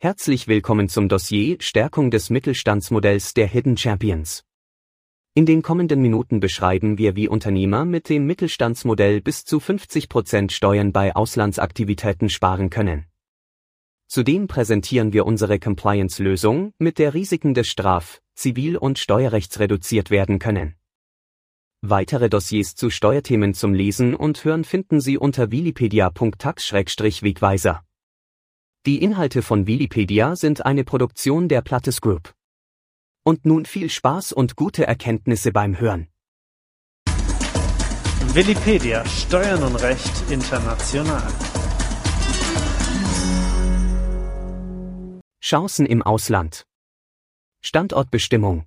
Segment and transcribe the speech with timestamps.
[0.00, 4.44] Herzlich willkommen zum Dossier Stärkung des Mittelstandsmodells der Hidden Champions.
[5.34, 10.92] In den kommenden Minuten beschreiben wir, wie Unternehmer mit dem Mittelstandsmodell bis zu 50% Steuern
[10.92, 13.06] bei Auslandsaktivitäten sparen können.
[14.06, 20.38] Zudem präsentieren wir unsere Compliance-Lösung, mit der Risiken des Straf-, Zivil- und Steuerrechts reduziert werden
[20.38, 20.76] können.
[21.80, 27.82] Weitere Dossiers zu Steuerthemen zum Lesen und Hören finden Sie unter wikipedia.tax-wegweiser.
[28.88, 32.32] Die Inhalte von Wikipedia sind eine Produktion der Plattes Group.
[33.22, 36.08] Und nun viel Spaß und gute Erkenntnisse beim Hören.
[38.32, 41.30] Wikipedia Steuern und Recht international.
[45.42, 46.64] Chancen im Ausland.
[47.60, 48.64] Standortbestimmung.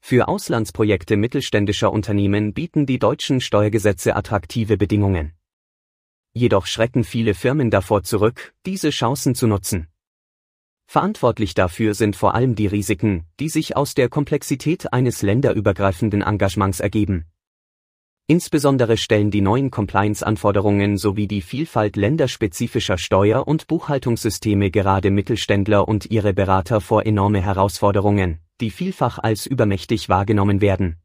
[0.00, 5.37] Für Auslandsprojekte mittelständischer Unternehmen bieten die deutschen Steuergesetze attraktive Bedingungen.
[6.38, 9.88] Jedoch schrecken viele Firmen davor zurück, diese Chancen zu nutzen.
[10.86, 16.78] Verantwortlich dafür sind vor allem die Risiken, die sich aus der Komplexität eines länderübergreifenden Engagements
[16.78, 17.24] ergeben.
[18.28, 26.06] Insbesondere stellen die neuen Compliance-Anforderungen sowie die Vielfalt länderspezifischer Steuer- und Buchhaltungssysteme gerade Mittelständler und
[26.06, 30.98] ihre Berater vor enorme Herausforderungen, die vielfach als übermächtig wahrgenommen werden.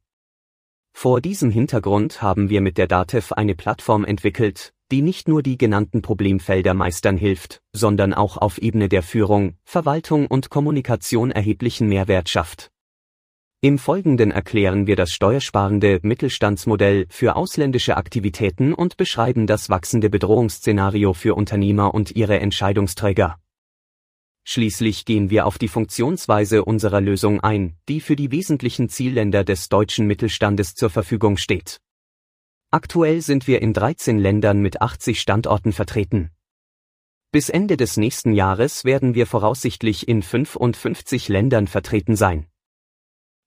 [0.95, 5.57] Vor diesem Hintergrund haben wir mit der DATEV eine Plattform entwickelt, die nicht nur die
[5.57, 12.29] genannten Problemfelder meistern hilft, sondern auch auf Ebene der Führung, Verwaltung und Kommunikation erheblichen Mehrwert
[12.29, 12.69] schafft.
[13.59, 21.13] Im Folgenden erklären wir das steuersparende Mittelstandsmodell für ausländische Aktivitäten und beschreiben das wachsende Bedrohungsszenario
[21.13, 23.39] für Unternehmer und ihre Entscheidungsträger.
[24.43, 29.69] Schließlich gehen wir auf die Funktionsweise unserer Lösung ein, die für die wesentlichen Zielländer des
[29.69, 31.79] deutschen Mittelstandes zur Verfügung steht.
[32.73, 36.31] Aktuell sind wir in 13 Ländern mit 80 Standorten vertreten.
[37.31, 42.47] Bis Ende des nächsten Jahres werden wir voraussichtlich in 55 Ländern vertreten sein.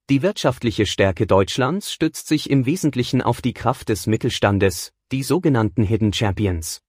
[0.09, 5.83] Die wirtschaftliche Stärke Deutschlands stützt sich im Wesentlichen auf die Kraft des Mittelstandes, die sogenannten
[5.83, 6.79] Hidden Champions.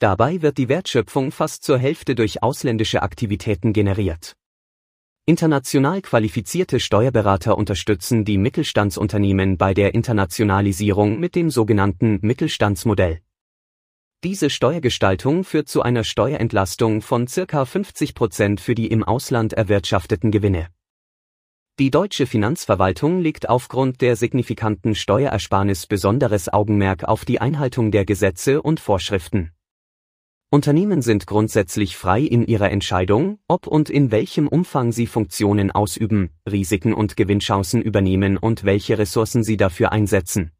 [0.00, 4.34] Dabei wird die Wertschöpfung fast zur Hälfte durch ausländische Aktivitäten generiert.
[5.26, 13.22] International qualifizierte Steuerberater unterstützen die Mittelstandsunternehmen bei der Internationalisierung mit dem sogenannten Mittelstandsmodell.
[14.22, 20.30] Diese Steuergestaltung führt zu einer Steuerentlastung von circa 50 Prozent für die im Ausland erwirtschafteten
[20.30, 20.68] Gewinne.
[21.78, 28.60] Die deutsche Finanzverwaltung legt aufgrund der signifikanten Steuerersparnis besonderes Augenmerk auf die Einhaltung der Gesetze
[28.60, 29.52] und Vorschriften.
[30.54, 36.30] Unternehmen sind grundsätzlich frei in ihrer Entscheidung, ob und in welchem Umfang sie Funktionen ausüben,
[36.48, 40.52] Risiken und Gewinnchancen übernehmen und welche Ressourcen sie dafür einsetzen.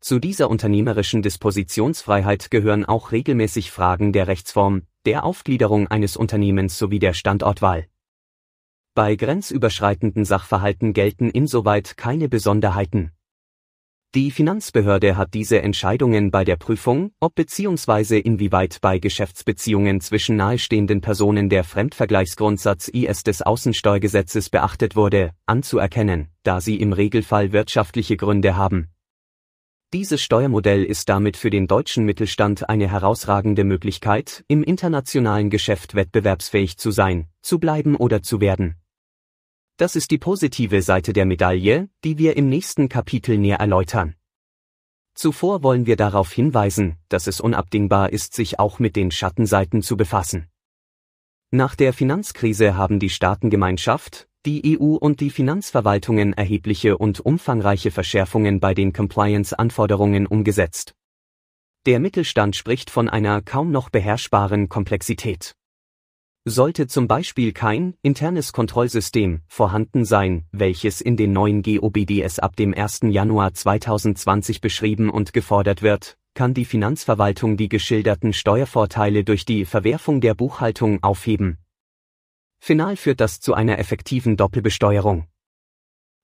[0.00, 6.98] Zu dieser unternehmerischen Dispositionsfreiheit gehören auch regelmäßig Fragen der Rechtsform, der Aufgliederung eines Unternehmens sowie
[6.98, 7.86] der Standortwahl.
[8.94, 13.12] Bei grenzüberschreitenden Sachverhalten gelten insoweit keine Besonderheiten.
[14.14, 18.20] Die Finanzbehörde hat diese Entscheidungen bei der Prüfung, ob bzw.
[18.20, 26.60] inwieweit bei Geschäftsbeziehungen zwischen nahestehenden Personen der Fremdvergleichsgrundsatz IS des Außensteuergesetzes beachtet wurde, anzuerkennen, da
[26.60, 28.86] sie im Regelfall wirtschaftliche Gründe haben.
[29.92, 36.78] Dieses Steuermodell ist damit für den deutschen Mittelstand eine herausragende Möglichkeit, im internationalen Geschäft wettbewerbsfähig
[36.78, 38.76] zu sein, zu bleiben oder zu werden.
[39.76, 44.14] Das ist die positive Seite der Medaille, die wir im nächsten Kapitel näher erläutern.
[45.14, 49.96] Zuvor wollen wir darauf hinweisen, dass es unabdingbar ist, sich auch mit den Schattenseiten zu
[49.96, 50.48] befassen.
[51.50, 58.60] Nach der Finanzkrise haben die Staatengemeinschaft, die EU und die Finanzverwaltungen erhebliche und umfangreiche Verschärfungen
[58.60, 60.94] bei den Compliance-Anforderungen umgesetzt.
[61.86, 65.56] Der Mittelstand spricht von einer kaum noch beherrschbaren Komplexität.
[66.46, 72.74] Sollte zum Beispiel kein internes Kontrollsystem vorhanden sein, welches in den neuen GOBDS ab dem
[72.74, 73.00] 1.
[73.04, 80.20] Januar 2020 beschrieben und gefordert wird, kann die Finanzverwaltung die geschilderten Steuervorteile durch die Verwerfung
[80.20, 81.56] der Buchhaltung aufheben.
[82.58, 85.26] Final führt das zu einer effektiven Doppelbesteuerung.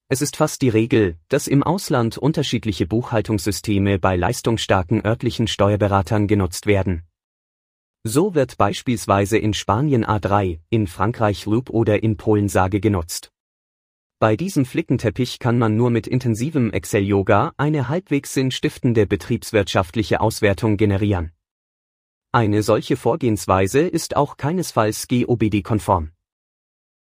[0.08, 6.66] Es ist fast die Regel, dass im Ausland unterschiedliche Buchhaltungssysteme bei leistungsstarken örtlichen Steuerberatern genutzt
[6.66, 7.04] werden.
[8.02, 13.30] So wird beispielsweise in Spanien A3, in Frankreich Loop oder in Polen Sage genutzt.
[14.18, 21.32] Bei diesem Flickenteppich kann man nur mit intensivem Excel-Yoga eine halbwegs sinnstiftende betriebswirtschaftliche Auswertung generieren.
[22.32, 26.12] Eine solche Vorgehensweise ist auch keinesfalls GOBD-konform.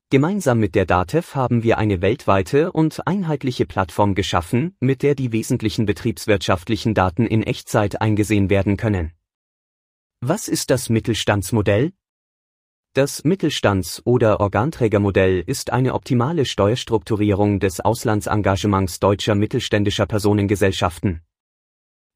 [0.09, 5.31] Gemeinsam mit der DATEV haben wir eine weltweite und einheitliche Plattform geschaffen, mit der die
[5.31, 9.11] wesentlichen betriebswirtschaftlichen Daten in Echtzeit eingesehen werden können.
[10.21, 11.93] Was ist das Mittelstandsmodell?
[12.93, 21.21] Das Mittelstands- oder Organträgermodell ist eine optimale Steuerstrukturierung des Auslandsengagements deutscher mittelständischer Personengesellschaften.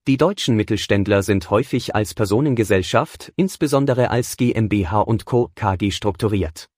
[0.08, 5.52] Die deutschen Mittelständler sind häufig als Personengesellschaft, insbesondere als GmbH und Co.
[5.54, 6.72] KG strukturiert.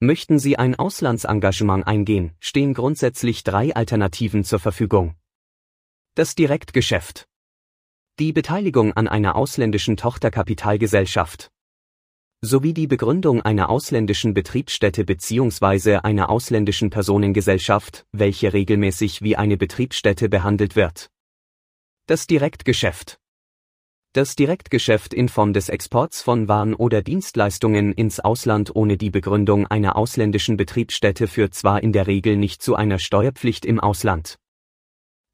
[0.00, 5.14] Möchten Sie ein Auslandsengagement eingehen, stehen grundsätzlich drei Alternativen zur Verfügung.
[6.16, 7.28] Das Direktgeschäft.
[8.18, 11.50] Die Beteiligung an einer ausländischen Tochterkapitalgesellschaft
[12.44, 15.98] sowie die Begründung einer ausländischen Betriebsstätte bzw.
[15.98, 21.08] einer ausländischen Personengesellschaft, welche regelmäßig wie eine Betriebsstätte behandelt wird.
[22.06, 23.18] Das Direktgeschäft.
[24.12, 29.68] Das Direktgeschäft in Form des Exports von Waren oder Dienstleistungen ins Ausland ohne die Begründung
[29.68, 34.36] einer ausländischen Betriebsstätte führt zwar in der Regel nicht zu einer Steuerpflicht im Ausland.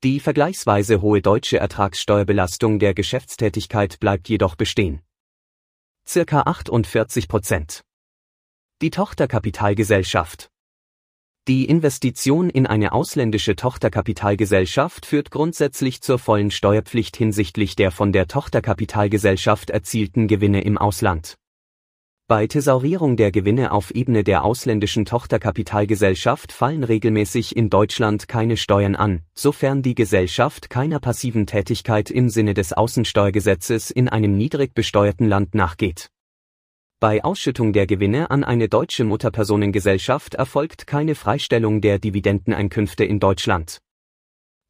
[0.05, 5.03] Die vergleichsweise hohe deutsche Ertragssteuerbelastung der Geschäftstätigkeit bleibt jedoch bestehen
[6.09, 7.83] circa 48 Prozent.
[8.81, 10.49] Die Tochterkapitalgesellschaft.
[11.49, 18.27] Die Investition in eine ausländische Tochterkapitalgesellschaft führt grundsätzlich zur vollen Steuerpflicht hinsichtlich der von der
[18.27, 21.37] Tochterkapitalgesellschaft erzielten Gewinne im Ausland.
[22.31, 28.97] Bei Thesaurierung der Gewinne auf Ebene der ausländischen Tochterkapitalgesellschaft fallen regelmäßig in Deutschland keine Steuern
[28.97, 35.27] an, sofern die Gesellschaft keiner passiven Tätigkeit im Sinne des Außensteuergesetzes in einem niedrig besteuerten
[35.27, 36.11] Land nachgeht.
[37.01, 43.79] Bei Ausschüttung der Gewinne an eine deutsche Mutterpersonengesellschaft erfolgt keine Freistellung der Dividendeneinkünfte in Deutschland.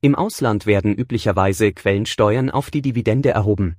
[0.01, 3.79] Im Ausland werden üblicherweise Quellensteuern auf die Dividende erhoben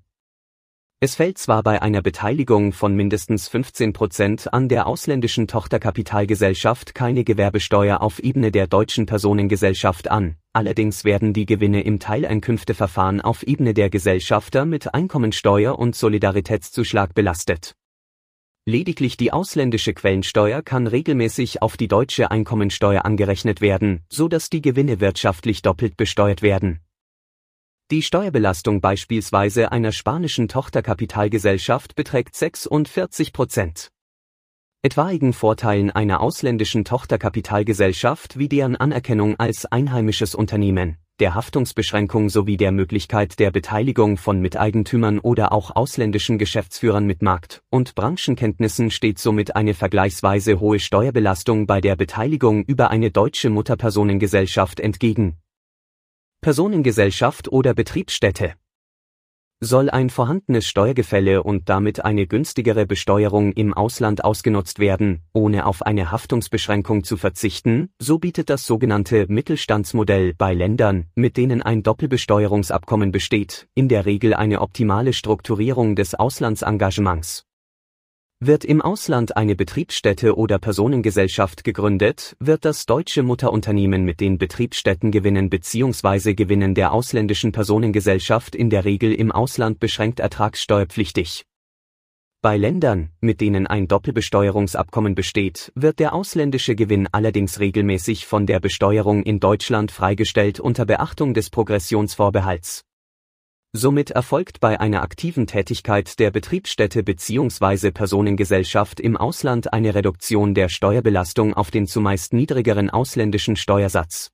[1.02, 7.24] es fällt zwar bei einer Beteiligung von mindestens 15 Prozent an der ausländischen Tochterkapitalgesellschaft keine
[7.24, 13.74] Gewerbesteuer auf Ebene der deutschen Personengesellschaft an, allerdings werden die Gewinne im Teileinkünfteverfahren auf Ebene
[13.74, 17.76] der Gesellschafter mit Einkommensteuer und Solidaritätszuschlag belastet.
[18.66, 24.62] Lediglich die ausländische Quellensteuer kann regelmäßig auf die deutsche Einkommensteuer angerechnet werden, so dass die
[24.62, 26.82] Gewinne wirtschaftlich doppelt besteuert werden
[27.92, 33.90] die Steuerbelastung beispielsweise einer spanischen Tochterkapitalgesellschaft beträgt 46 Prozent.
[34.84, 42.72] Etwaigen Vorteilen einer ausländischen Tochterkapitalgesellschaft wie deren Anerkennung als einheimisches Unternehmen, der Haftungsbeschränkung sowie der
[42.72, 49.56] Möglichkeit der Beteiligung von Miteigentümern oder auch ausländischen Geschäftsführern mit Markt- und Branchenkenntnissen steht somit
[49.56, 55.40] eine vergleichsweise hohe Steuerbelastung bei der Beteiligung über eine deutsche Mutterpersonengesellschaft entgegen,
[56.42, 58.54] Personengesellschaft oder Betriebsstätte.
[59.62, 65.82] Soll ein vorhandenes Steuergefälle und damit eine günstigere Besteuerung im Ausland ausgenutzt werden, ohne auf
[65.82, 73.12] eine Haftungsbeschränkung zu verzichten, so bietet das sogenannte Mittelstandsmodell bei Ländern, mit denen ein Doppelbesteuerungsabkommen
[73.12, 77.49] besteht, in der Regel eine optimale Strukturierung des Auslandsengagements.
[78.42, 85.50] Wird im Ausland eine Betriebsstätte oder Personengesellschaft gegründet, wird das deutsche Mutterunternehmen mit den Betriebsstättengewinnen
[85.50, 86.36] bzw.
[86.36, 91.44] Gewinnen der ausländischen Personengesellschaft in der Regel im Ausland beschränkt ertragssteuerpflichtig.
[92.42, 98.62] Bei Ländern, mit denen ein Doppelbesteuerungsabkommen besteht, wird der ausländische Gewinn allerdings regelmäßig von der
[98.62, 102.86] Besteuerung in Deutschland freigestellt unter Beachtung des Progressionsvorbehalts
[103.72, 107.92] Somit erfolgt bei einer aktiven Tätigkeit der Betriebsstätte bzw.
[107.92, 114.32] Personengesellschaft im Ausland eine Reduktion der Steuerbelastung auf den zumeist niedrigeren ausländischen Steuersatz.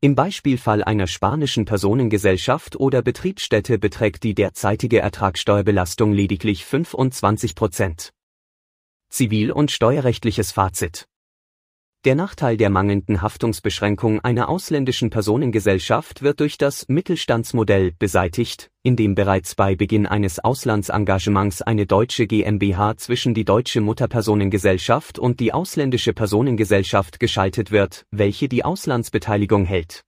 [0.00, 8.14] Im Beispielfall einer spanischen Personengesellschaft oder Betriebsstätte beträgt die derzeitige Ertragssteuerbelastung lediglich 25 Prozent.
[9.10, 11.06] Zivil- und steuerrechtliches Fazit
[12.04, 19.14] der Nachteil der mangelnden Haftungsbeschränkung einer ausländischen Personengesellschaft wird durch das Mittelstandsmodell beseitigt, in dem
[19.14, 26.12] bereits bei Beginn eines Auslandsengagements eine deutsche GmbH zwischen die deutsche Mutterpersonengesellschaft und die ausländische
[26.12, 30.04] Personengesellschaft geschaltet wird, welche die Auslandsbeteiligung hält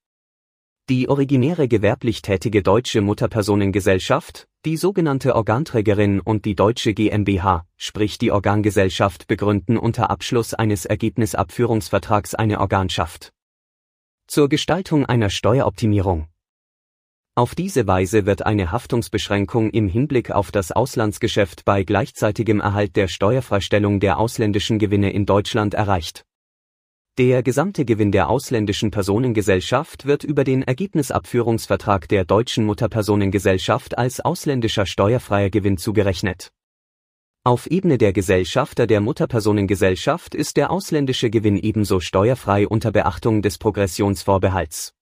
[0.90, 8.32] die originäre gewerblich tätige deutsche Mutterpersonengesellschaft, die sogenannte Organträgerin und die deutsche GmbH, sprich die
[8.32, 13.32] Organgesellschaft begründen unter Abschluss eines Ergebnisabführungsvertrags eine Organschaft.
[14.26, 16.26] Zur Gestaltung einer Steueroptimierung.
[17.36, 23.06] Auf diese Weise wird eine Haftungsbeschränkung im Hinblick auf das Auslandsgeschäft bei gleichzeitigem Erhalt der
[23.06, 26.24] Steuerfreistellung der ausländischen Gewinne in Deutschland erreicht
[27.28, 34.86] der gesamte Gewinn der ausländischen Personengesellschaft wird über den Ergebnisabführungsvertrag der deutschen Mutterpersonengesellschaft als ausländischer
[34.86, 36.50] steuerfreier Gewinn zugerechnet.
[37.44, 43.58] Auf Ebene der Gesellschafter der Mutterpersonengesellschaft ist der ausländische Gewinn ebenso steuerfrei unter Beachtung des
[43.58, 44.94] Progressionsvorbehalts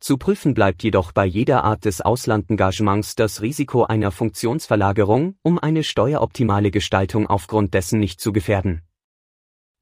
[0.00, 5.82] Zu prüfen bleibt jedoch bei jeder Art des Auslandengagements das Risiko einer Funktionsverlagerung, um eine
[5.82, 8.82] steueroptimale Gestaltung aufgrund dessen nicht zu gefährden.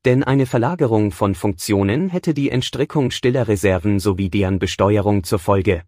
[0.04, 5.82] Denn eine Verlagerung von Funktionen hätte die Entstrickung stiller Reserven sowie deren Besteuerung zur Folge.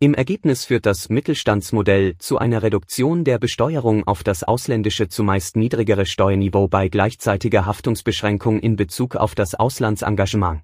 [0.00, 6.06] Im Ergebnis führt das Mittelstandsmodell zu einer Reduktion der Besteuerung auf das ausländische zumeist niedrigere
[6.06, 10.62] Steuerniveau bei gleichzeitiger Haftungsbeschränkung in Bezug auf das Auslandsengagement.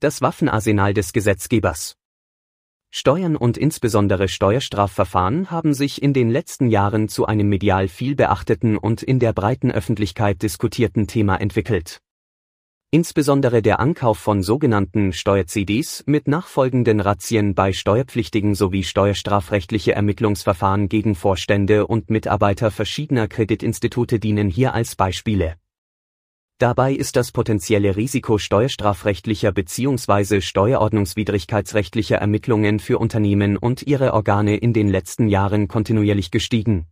[0.00, 1.97] Das Waffenarsenal des Gesetzgebers.
[2.90, 8.78] Steuern und insbesondere Steuerstrafverfahren haben sich in den letzten Jahren zu einem medial viel beachteten
[8.78, 12.00] und in der breiten Öffentlichkeit diskutierten Thema entwickelt.
[12.90, 21.14] Insbesondere der Ankauf von sogenannten Steuer-CDs mit nachfolgenden Razzien bei Steuerpflichtigen sowie steuerstrafrechtliche Ermittlungsverfahren gegen
[21.14, 25.56] Vorstände und Mitarbeiter verschiedener Kreditinstitute dienen hier als Beispiele.
[26.60, 30.40] Dabei ist das potenzielle Risiko steuerstrafrechtlicher bzw.
[30.40, 36.86] steuerordnungswidrigkeitsrechtlicher Ermittlungen für Unternehmen und ihre Organe in den letzten Jahren kontinuierlich gestiegen.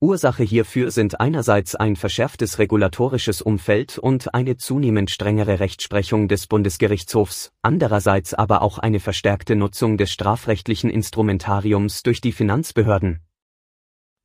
[0.00, 7.52] Ursache hierfür sind einerseits ein verschärftes regulatorisches Umfeld und eine zunehmend strengere Rechtsprechung des Bundesgerichtshofs,
[7.60, 13.20] andererseits aber auch eine verstärkte Nutzung des strafrechtlichen Instrumentariums durch die Finanzbehörden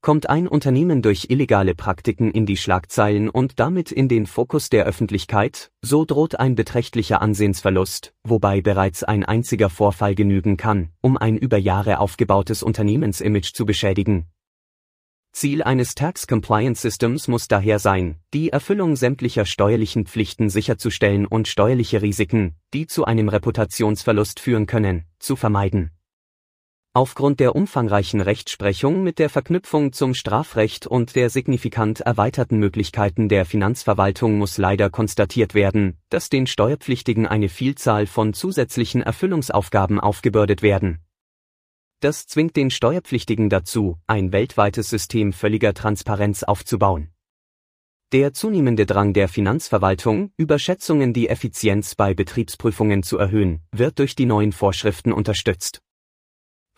[0.07, 4.85] Kommt ein Unternehmen durch illegale Praktiken in die Schlagzeilen und damit in den Fokus der
[4.85, 11.35] Öffentlichkeit, so droht ein beträchtlicher Ansehensverlust, wobei bereits ein einziger Vorfall genügen kann, um ein
[11.35, 14.27] über Jahre aufgebautes Unternehmensimage zu beschädigen.
[15.33, 21.49] Ziel eines Tax Compliance Systems muss daher sein, die Erfüllung sämtlicher steuerlichen Pflichten sicherzustellen und
[21.49, 25.91] steuerliche Risiken, die zu einem Reputationsverlust führen können, zu vermeiden.
[26.97, 33.45] Aufgrund der umfangreichen Rechtsprechung mit der Verknüpfung zum Strafrecht und der signifikant erweiterten Möglichkeiten der
[33.45, 40.97] Finanzverwaltung muss leider konstatiert werden, dass den Steuerpflichtigen eine Vielzahl von zusätzlichen Erfüllungsaufgaben aufgebürdet werden.
[41.99, 47.09] Das zwingt den Steuerpflichtigen dazu, ein weltweites System völliger Transparenz aufzubauen.
[48.11, 54.25] Der zunehmende Drang der Finanzverwaltung, Überschätzungen die Effizienz bei Betriebsprüfungen zu erhöhen, wird durch die
[54.25, 55.83] neuen Vorschriften unterstützt.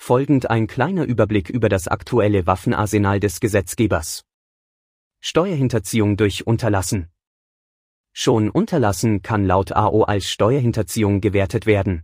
[0.02, 4.24] Folgend ein kleiner Überblick über das aktuelle Waffenarsenal des Gesetzgebers.
[5.20, 7.10] Steuerhinterziehung durch Unterlassen.
[8.14, 12.04] Schon Unterlassen kann laut AO als Steuerhinterziehung gewertet werden.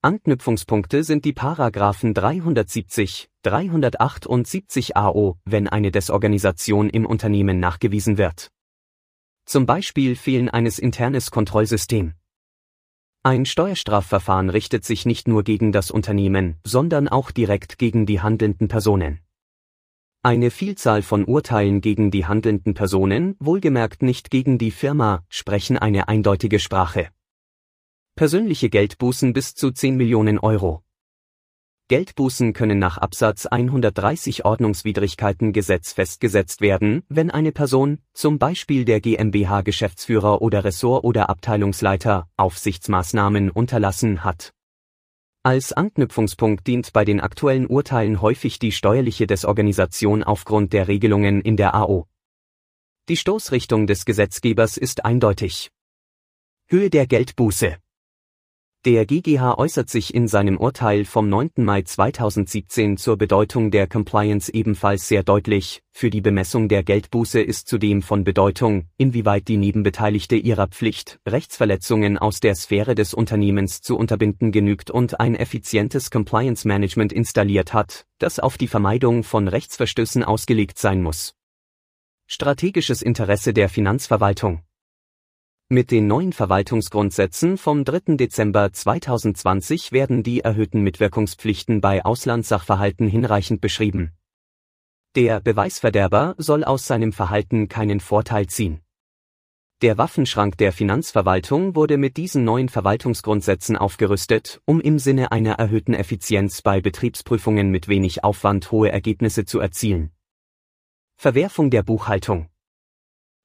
[0.00, 8.50] Anknüpfungspunkte sind die Paragraphen 370, 378 AO, wenn eine Desorganisation im Unternehmen nachgewiesen wird.
[9.44, 12.14] Zum Beispiel fehlen eines internes Kontrollsystem.
[13.26, 18.68] Ein Steuerstrafverfahren richtet sich nicht nur gegen das Unternehmen, sondern auch direkt gegen die handelnden
[18.68, 19.20] Personen.
[20.22, 26.06] Eine Vielzahl von Urteilen gegen die handelnden Personen, wohlgemerkt nicht gegen die Firma, sprechen eine
[26.08, 27.08] eindeutige Sprache.
[28.14, 30.84] Persönliche Geldbußen bis zu 10 Millionen Euro.
[31.88, 40.40] Geldbußen können nach Absatz 130 Ordnungswidrigkeitengesetz festgesetzt werden, wenn eine Person, zum Beispiel der GmbH-Geschäftsführer
[40.40, 44.54] oder Ressort- oder Abteilungsleiter, Aufsichtsmaßnahmen unterlassen hat.
[45.42, 51.58] Als Anknüpfungspunkt dient bei den aktuellen Urteilen häufig die steuerliche Desorganisation aufgrund der Regelungen in
[51.58, 52.06] der AO.
[53.10, 55.70] Die Stoßrichtung des Gesetzgebers ist eindeutig.
[56.66, 57.76] Höhe der Geldbuße
[58.84, 61.52] der GGH äußert sich in seinem Urteil vom 9.
[61.56, 65.82] Mai 2017 zur Bedeutung der Compliance ebenfalls sehr deutlich.
[65.90, 72.18] Für die Bemessung der Geldbuße ist zudem von Bedeutung, inwieweit die Nebenbeteiligte ihrer Pflicht, Rechtsverletzungen
[72.18, 78.04] aus der Sphäre des Unternehmens zu unterbinden genügt und ein effizientes Compliance Management installiert hat,
[78.18, 81.34] das auf die Vermeidung von Rechtsverstößen ausgelegt sein muss.
[82.26, 84.60] Strategisches Interesse der Finanzverwaltung
[85.70, 88.16] mit den neuen Verwaltungsgrundsätzen vom 3.
[88.16, 94.12] Dezember 2020 werden die erhöhten Mitwirkungspflichten bei Auslandssachverhalten hinreichend beschrieben.
[95.16, 98.80] Der Beweisverderber soll aus seinem Verhalten keinen Vorteil ziehen.
[99.80, 105.94] Der Waffenschrank der Finanzverwaltung wurde mit diesen neuen Verwaltungsgrundsätzen aufgerüstet, um im Sinne einer erhöhten
[105.94, 110.10] Effizienz bei Betriebsprüfungen mit wenig Aufwand hohe Ergebnisse zu erzielen.
[111.16, 112.48] Verwerfung der Buchhaltung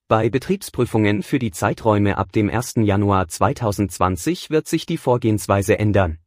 [0.10, 2.78] bei Betriebsprüfungen für die Zeiträume ab dem 1.
[2.78, 6.18] Januar 2020 wird sich die Vorgehensweise ändern.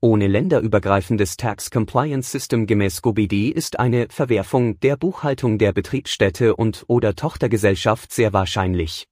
[0.00, 6.84] Ohne länderübergreifendes Tax Compliance System gemäß GOBD ist eine Verwerfung der Buchhaltung der Betriebsstätte und
[6.88, 9.06] oder Tochtergesellschaft sehr wahrscheinlich.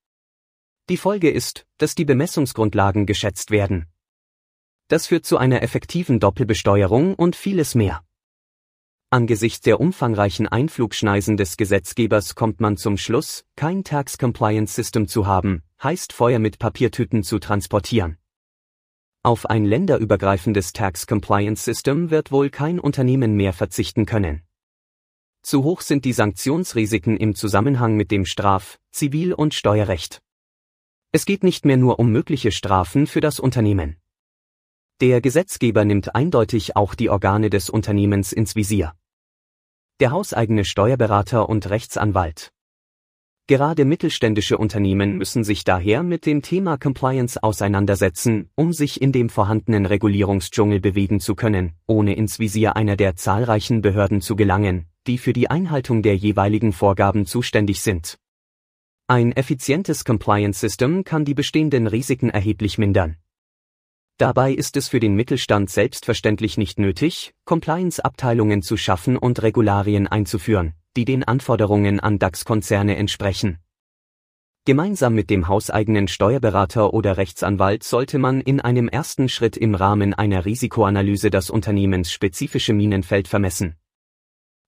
[0.88, 3.86] Die Folge ist, dass die Bemessungsgrundlagen geschätzt werden.
[4.88, 8.02] Das führt zu einer effektiven Doppelbesteuerung und vieles mehr.
[9.12, 15.26] Angesichts der umfangreichen Einflugschneisen des Gesetzgebers kommt man zum Schluss, kein Tax Compliance System zu
[15.26, 18.18] haben, heißt Feuer mit Papiertüten zu transportieren.
[19.24, 24.42] Auf ein länderübergreifendes Tax Compliance System wird wohl kein Unternehmen mehr verzichten können.
[25.42, 30.22] Zu hoch sind die Sanktionsrisiken im Zusammenhang mit dem Straf-, Zivil- und Steuerrecht.
[31.10, 33.96] Es geht nicht mehr nur um mögliche Strafen für das Unternehmen.
[35.00, 38.94] Der Gesetzgeber nimmt eindeutig auch die Organe des Unternehmens ins Visier.
[40.00, 42.52] Der hauseigene Steuerberater und Rechtsanwalt.
[43.46, 49.28] Gerade mittelständische Unternehmen müssen sich daher mit dem Thema Compliance auseinandersetzen, um sich in dem
[49.28, 55.18] vorhandenen Regulierungsdschungel bewegen zu können, ohne ins Visier einer der zahlreichen Behörden zu gelangen, die
[55.18, 58.16] für die Einhaltung der jeweiligen Vorgaben zuständig sind.
[59.06, 63.16] Ein effizientes Compliance System kann die bestehenden Risiken erheblich mindern.
[64.20, 70.74] Dabei ist es für den Mittelstand selbstverständlich nicht nötig, Compliance-Abteilungen zu schaffen und Regularien einzuführen,
[70.94, 73.60] die den Anforderungen an DAX-Konzerne entsprechen.
[74.66, 80.12] Gemeinsam mit dem hauseigenen Steuerberater oder Rechtsanwalt sollte man in einem ersten Schritt im Rahmen
[80.12, 83.76] einer Risikoanalyse das unternehmensspezifische Minenfeld vermessen.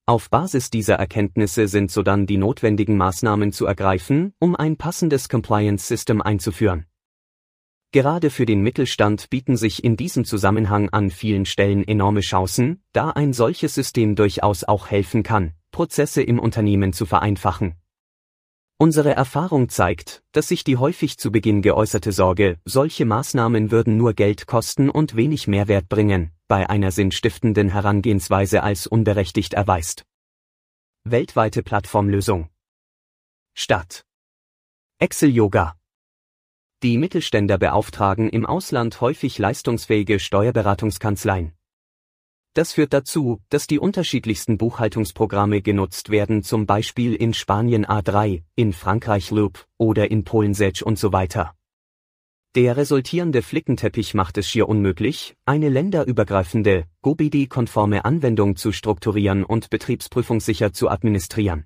[0.07, 6.23] Auf Basis dieser Erkenntnisse sind sodann die notwendigen Maßnahmen zu ergreifen, um ein passendes Compliance-System
[6.23, 6.87] einzuführen.
[7.93, 13.11] Gerade für den Mittelstand bieten sich in diesem Zusammenhang an vielen Stellen enorme Chancen, da
[13.11, 17.75] ein solches System durchaus auch helfen kann, Prozesse im Unternehmen zu vereinfachen.
[18.79, 24.15] Unsere Erfahrung zeigt, dass sich die häufig zu Beginn geäußerte Sorge, solche Maßnahmen würden nur
[24.15, 30.07] Geld kosten und wenig Mehrwert bringen, bei einer sinnstiftenden Herangehensweise als unberechtigt erweist.
[31.05, 32.49] Weltweite Plattformlösung
[33.55, 34.07] Stadt
[34.99, 35.77] Excel Yoga
[36.83, 41.53] Die Mittelständler beauftragen im Ausland häufig leistungsfähige Steuerberatungskanzleien.
[42.55, 48.73] Das führt dazu, dass die unterschiedlichsten Buchhaltungsprogramme genutzt werden, zum Beispiel in Spanien A3, in
[48.73, 51.55] Frankreich Loop oder in Polen Sage und so weiter.
[52.57, 60.73] Der resultierende Flickenteppich macht es schier unmöglich, eine länderübergreifende, GOBIDI-konforme Anwendung zu strukturieren und betriebsprüfungssicher
[60.73, 61.65] zu administrieren.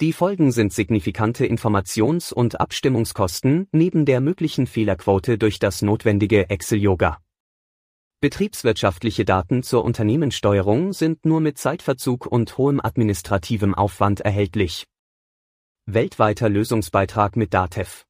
[0.00, 7.18] Die Folgen sind signifikante Informations- und Abstimmungskosten neben der möglichen Fehlerquote durch das notwendige Excel-Yoga.
[8.20, 14.84] Betriebswirtschaftliche Daten zur Unternehmenssteuerung sind nur mit Zeitverzug und hohem administrativem Aufwand erhältlich.
[15.86, 18.04] Weltweiter Lösungsbeitrag mit DATEV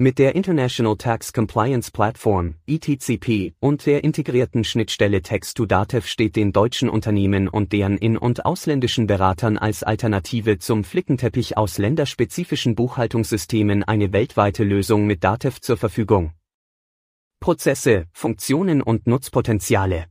[0.00, 6.88] mit der International Tax Compliance Platform (ITCP) und der integrierten Schnittstelle Text-to-Datev steht den deutschen
[6.88, 14.10] Unternehmen und deren in- und ausländischen Beratern als Alternative zum Flickenteppich aus länderspezifischen Buchhaltungssystemen eine
[14.14, 16.32] weltweite Lösung mit Datev zur Verfügung.
[17.38, 20.06] Prozesse, Funktionen und Nutzpotenziale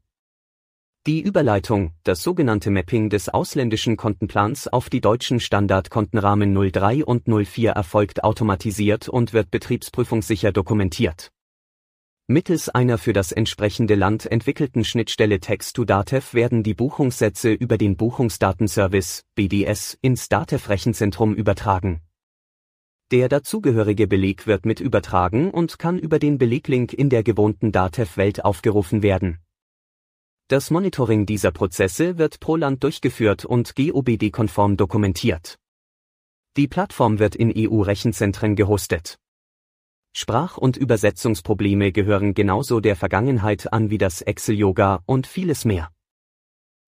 [1.10, 7.72] die Überleitung, das sogenannte Mapping des ausländischen Kontenplans auf die deutschen Standardkontenrahmen 03 und 04
[7.72, 11.32] erfolgt automatisiert und wird betriebsprüfungssicher dokumentiert.
[12.28, 19.24] Mittels einer für das entsprechende Land entwickelten Schnittstelle Text-to-Datev werden die Buchungssätze über den Buchungsdatenservice
[19.34, 22.02] BDS ins Datev-Rechenzentrum übertragen.
[23.10, 28.46] Der dazugehörige Beleg wird mit übertragen und kann über den Beleglink in der gewohnten Datev-Welt
[28.46, 29.40] aufgerufen werden
[30.50, 35.60] das Monitoring dieser Prozesse wird pro Land durchgeführt und GOBD-konform dokumentiert.
[36.58, 39.20] Die Plattform wird in EU-Rechenzentren gehostet.
[40.12, 45.92] Sprach- und Übersetzungsprobleme gehören genauso der Vergangenheit an wie das Excel-Yoga und vieles mehr.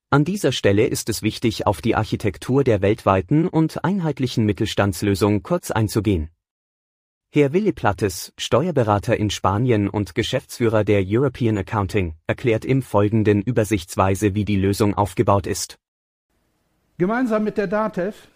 [0.09, 5.69] An dieser Stelle ist es wichtig, auf die Architektur der weltweiten und einheitlichen Mittelstandslösung kurz
[5.69, 6.31] einzugehen.
[7.33, 14.35] Herr Willi Plattes, Steuerberater in Spanien und Geschäftsführer der European Accounting, erklärt im Folgenden übersichtsweise,
[14.35, 15.77] wie die Lösung aufgebaut ist.
[16.97, 18.27] Gemeinsam mit der DATEV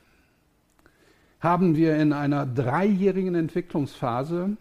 [1.42, 4.56] haben wir in einer dreijährigen Entwicklungsphase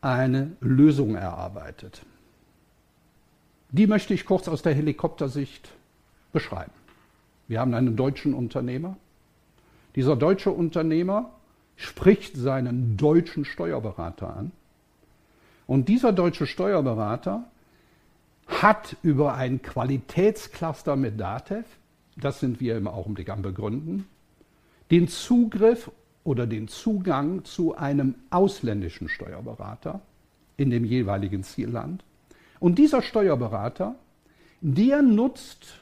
[0.00, 2.06] eine Lösung erarbeitet.
[3.72, 5.68] Die möchte ich kurz aus der Helikoptersicht
[6.32, 6.72] beschreiben.
[7.46, 8.96] Wir haben einen deutschen Unternehmer.
[9.96, 11.30] Dieser deutsche Unternehmer
[11.82, 14.52] spricht seinen deutschen Steuerberater an.
[15.66, 17.44] Und dieser deutsche Steuerberater
[18.46, 21.64] hat über ein Qualitätscluster mit DATEV,
[22.16, 24.06] das sind wir im Augenblick am Begründen,
[24.90, 25.90] den Zugriff
[26.24, 30.00] oder den Zugang zu einem ausländischen Steuerberater
[30.56, 32.04] in dem jeweiligen Zielland.
[32.60, 33.96] Und dieser Steuerberater,
[34.60, 35.81] der nutzt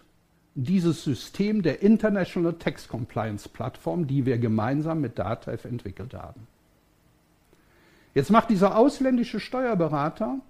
[0.55, 6.47] dieses System der International Tax Compliance Plattform, die wir gemeinsam mit DATEV entwickelt haben.
[8.15, 10.41] Jetzt macht dieser ausländische Steuerberater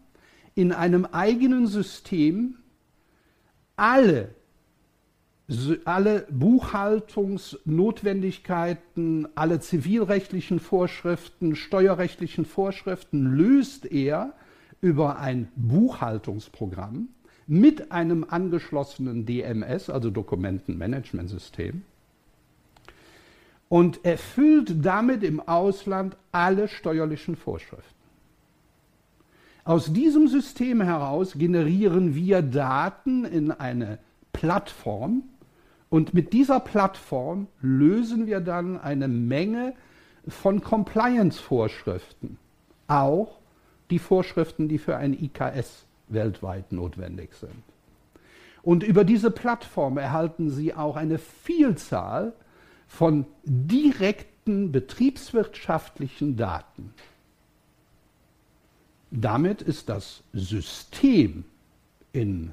[0.54, 2.56] in einem eigenen System
[3.76, 4.34] alle,
[5.84, 14.32] alle Buchhaltungsnotwendigkeiten, alle zivilrechtlichen Vorschriften, steuerrechtlichen Vorschriften löst er
[14.80, 17.08] über ein Buchhaltungsprogramm
[17.50, 21.82] mit einem angeschlossenen DMS, also Dokumentenmanagementsystem,
[23.68, 27.98] und erfüllt damit im Ausland alle steuerlichen Vorschriften.
[29.64, 33.98] Aus diesem System heraus generieren wir Daten in eine
[34.32, 35.24] Plattform
[35.88, 39.74] und mit dieser Plattform lösen wir dann eine Menge
[40.28, 42.38] von Compliance-Vorschriften,
[42.86, 43.40] auch
[43.90, 47.62] die Vorschriften, die für ein IKS weltweit notwendig sind.
[48.62, 52.34] Und über diese Plattform erhalten Sie auch eine Vielzahl
[52.86, 56.92] von direkten betriebswirtschaftlichen Daten.
[59.10, 61.44] Damit ist das System
[62.12, 62.52] in,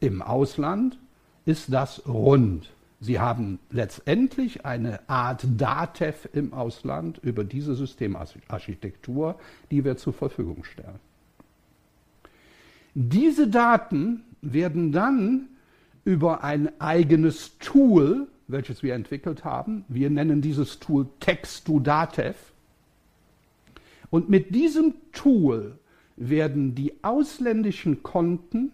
[0.00, 0.98] im Ausland
[1.44, 2.70] ist das rund.
[3.00, 9.38] Sie haben letztendlich eine Art DATEV im Ausland über diese Systemarchitektur,
[9.70, 10.98] die wir zur Verfügung stellen.
[13.00, 15.50] Diese Daten werden dann
[16.04, 22.34] über ein eigenes Tool, welches wir entwickelt haben, wir nennen dieses Tool Text-to-Datev,
[24.10, 25.78] und mit diesem Tool
[26.16, 28.72] werden die ausländischen Konten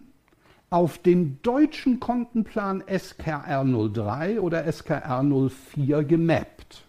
[0.71, 6.83] auf den deutschen Kontenplan SKR03 oder SKR04 gemappt.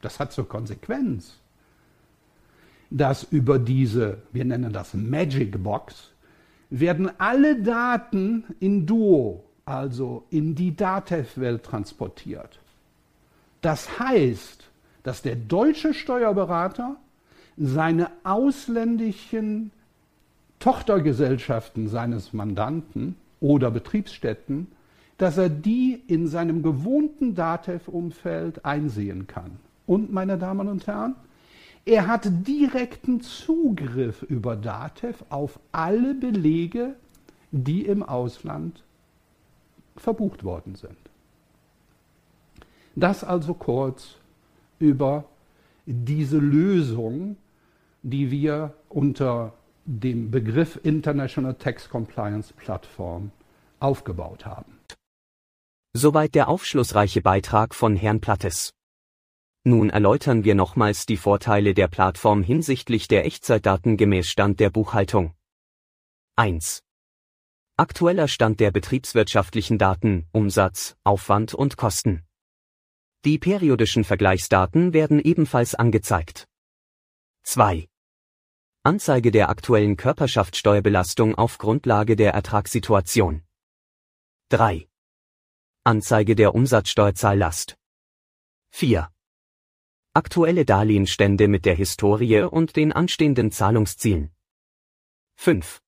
[0.00, 1.40] Das hat zur Konsequenz,
[2.90, 6.12] dass über diese, wir nennen das Magic Box,
[6.70, 12.58] werden alle Daten in Duo, also in die DATEV-Welt transportiert.
[13.60, 14.64] Das heißt,
[15.02, 16.96] dass der deutsche Steuerberater
[17.56, 19.70] seine ausländischen
[20.58, 24.68] Tochtergesellschaften seines Mandanten oder Betriebsstätten,
[25.18, 29.52] dass er die in seinem gewohnten DATEV-Umfeld einsehen kann.
[29.86, 31.14] Und, meine Damen und Herren,
[31.86, 36.96] er hat direkten Zugriff über DATEV auf alle Belege,
[37.52, 38.82] die im Ausland
[39.96, 40.98] verbucht worden sind.
[42.96, 44.16] Das also kurz
[44.78, 45.24] über
[45.86, 47.36] diese Lösung,
[48.02, 49.52] die wir unter
[49.84, 53.30] dem Begriff International Tax Compliance Plattform
[53.78, 54.78] aufgebaut haben.
[55.92, 58.72] Soweit der aufschlussreiche Beitrag von Herrn Plattes.
[59.68, 65.34] Nun erläutern wir nochmals die Vorteile der Plattform hinsichtlich der Echtzeitdaten gemäß Stand der Buchhaltung.
[66.36, 66.84] 1.
[67.76, 72.24] Aktueller Stand der betriebswirtschaftlichen Daten, Umsatz, Aufwand und Kosten.
[73.24, 76.46] Die periodischen Vergleichsdaten werden ebenfalls angezeigt.
[77.42, 77.88] 2.
[78.84, 83.42] Anzeige der aktuellen Körperschaftssteuerbelastung auf Grundlage der Ertragssituation.
[84.50, 84.88] 3.
[85.82, 87.76] Anzeige der Umsatzsteuerzahllast.
[88.70, 89.10] 4.
[90.16, 94.30] Aktuelle Darlehensstände mit der Historie und den anstehenden Zahlungszielen.
[95.34, 95.82] 5.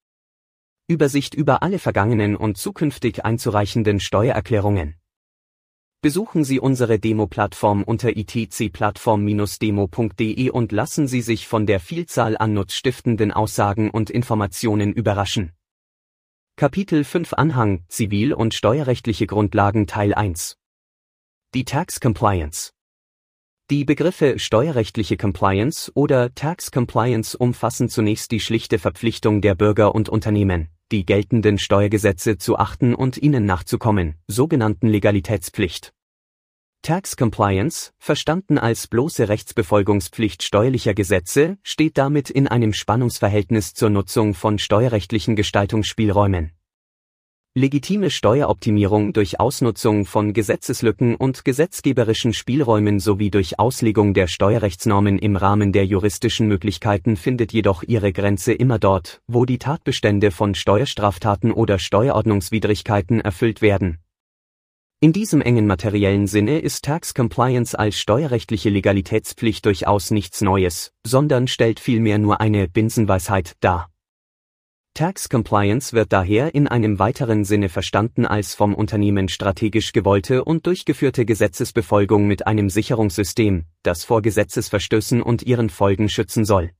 [0.86, 4.96] Übersicht über alle vergangenen und zukünftig einzureichenden Steuererklärungen.
[6.02, 13.32] Besuchen Sie unsere Demo-Plattform unter itcplattform-demo.de und lassen Sie sich von der Vielzahl an nutzstiftenden
[13.32, 15.52] Aussagen und Informationen überraschen.
[16.56, 20.58] Kapitel 5 Anhang Zivil- und steuerrechtliche Grundlagen Teil 1
[21.54, 22.72] Die Tax Compliance
[23.70, 30.08] Die Begriffe steuerrechtliche Compliance oder Tax Compliance umfassen zunächst die schlichte Verpflichtung der Bürger und
[30.08, 35.92] Unternehmen, die geltenden Steuergesetze zu achten und ihnen nachzukommen, sogenannten Legalitätspflicht.
[36.80, 44.32] Tax Compliance, verstanden als bloße Rechtsbefolgungspflicht steuerlicher Gesetze, steht damit in einem Spannungsverhältnis zur Nutzung
[44.32, 46.52] von steuerrechtlichen Gestaltungsspielräumen.
[47.58, 55.34] Legitime Steueroptimierung durch Ausnutzung von Gesetzeslücken und gesetzgeberischen Spielräumen sowie durch Auslegung der Steuerrechtsnormen im
[55.34, 61.50] Rahmen der juristischen Möglichkeiten findet jedoch ihre Grenze immer dort, wo die Tatbestände von Steuerstraftaten
[61.50, 63.98] oder Steuerordnungswidrigkeiten erfüllt werden.
[65.00, 71.48] In diesem engen materiellen Sinne ist Tax Compliance als steuerrechtliche Legalitätspflicht durchaus nichts Neues, sondern
[71.48, 73.90] stellt vielmehr nur eine Binsenweisheit dar.
[74.98, 80.66] Tax Compliance wird daher in einem weiteren Sinne verstanden als vom Unternehmen strategisch gewollte und
[80.66, 86.72] durchgeführte Gesetzesbefolgung mit einem Sicherungssystem, das vor Gesetzesverstößen und ihren Folgen schützen soll.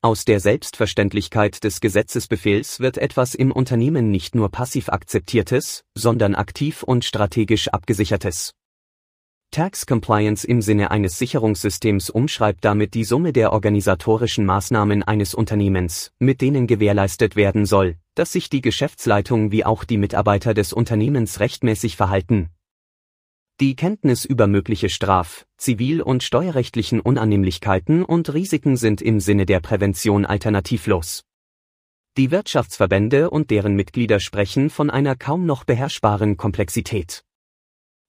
[0.00, 6.82] Aus der Selbstverständlichkeit des Gesetzesbefehls wird etwas im Unternehmen nicht nur passiv akzeptiertes, sondern aktiv
[6.82, 8.54] und strategisch abgesichertes.
[9.50, 16.12] Tax Compliance im Sinne eines Sicherungssystems umschreibt damit die Summe der organisatorischen Maßnahmen eines Unternehmens,
[16.18, 21.40] mit denen gewährleistet werden soll, dass sich die Geschäftsleitung wie auch die Mitarbeiter des Unternehmens
[21.40, 22.50] rechtmäßig verhalten.
[23.60, 29.60] Die Kenntnis über mögliche Straf-, Zivil- und steuerrechtlichen Unannehmlichkeiten und Risiken sind im Sinne der
[29.60, 31.24] Prävention alternativlos.
[32.16, 37.24] Die Wirtschaftsverbände und deren Mitglieder sprechen von einer kaum noch beherrschbaren Komplexität.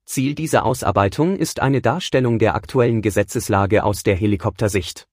[0.10, 5.08] Ziel dieser Ausarbeitung ist eine Darstellung der aktuellen Gesetzeslage aus der Helikoptersicht.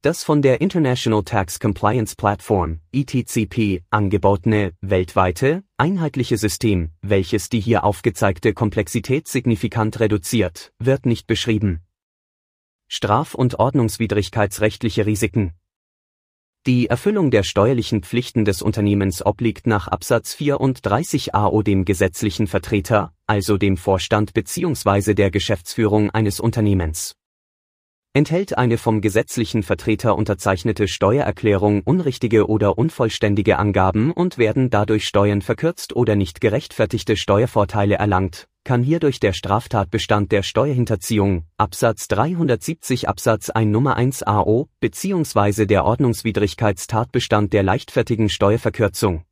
[0.00, 7.82] Das von der International Tax Compliance Platform, ETCP, angebotene, weltweite, einheitliche System, welches die hier
[7.82, 11.80] aufgezeigte Komplexität signifikant reduziert, wird nicht beschrieben.
[12.86, 15.54] Straf- und ordnungswidrigkeitsrechtliche Risiken.
[16.64, 23.15] Die Erfüllung der steuerlichen Pflichten des Unternehmens obliegt nach Absatz 34 AO dem gesetzlichen Vertreter,
[23.26, 25.14] also dem Vorstand bzw.
[25.14, 27.14] der Geschäftsführung eines Unternehmens
[28.16, 35.42] enthält eine vom gesetzlichen Vertreter unterzeichnete Steuererklärung unrichtige oder unvollständige Angaben und werden dadurch Steuern
[35.42, 43.50] verkürzt oder nicht gerechtfertigte Steuervorteile erlangt, kann hierdurch der Straftatbestand der Steuerhinterziehung, Absatz 370 Absatz
[43.50, 45.66] 1 Nummer 1 AO, bzw.
[45.66, 49.26] der Ordnungswidrigkeitstatbestand der leichtfertigen Steuerverkürzung,